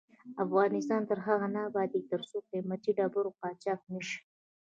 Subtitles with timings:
[0.43, 4.19] افغانستان تر هغو نه ابادیږي، ترڅو قیمتي ډبرې قاچاق نشي.